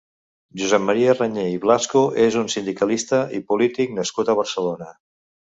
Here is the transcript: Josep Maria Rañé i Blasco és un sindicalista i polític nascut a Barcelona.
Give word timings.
Josep 0.59 0.81
Maria 0.85 1.13
Rañé 1.17 1.43
i 1.55 1.59
Blasco 1.65 2.01
és 2.23 2.39
un 2.41 2.49
sindicalista 2.55 3.21
i 3.41 3.43
polític 3.53 3.95
nascut 4.01 4.35
a 4.35 4.39
Barcelona. 4.43 4.91